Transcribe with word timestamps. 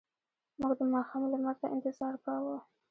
موږ 0.59 0.71
د 0.79 0.81
ماښام 0.93 1.23
لمر 1.31 1.55
ته 1.61 1.67
انتظار 1.75 2.13
کاوه. 2.25 2.57